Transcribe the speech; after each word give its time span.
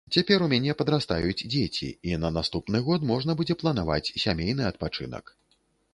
Цяпер 0.15 0.43
у 0.43 0.45
мяне 0.53 0.73
падрастаюць 0.79 1.45
дзеці, 1.55 1.91
і 2.11 2.17
на 2.23 2.33
наступны 2.37 2.83
год 2.89 3.07
можна 3.13 3.31
будзе 3.43 3.59
планаваць 3.63 4.13
сямейны 4.25 4.63
адпачынак. 4.71 5.35